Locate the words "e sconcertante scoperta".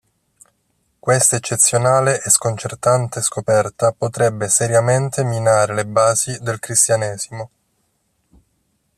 2.23-3.91